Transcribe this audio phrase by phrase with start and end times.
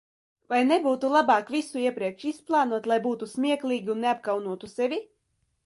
[0.53, 5.03] Vai nebūtu labāk visu iepriekš izplānot, lai būtu smieklīgi un neapkaunotu sevi?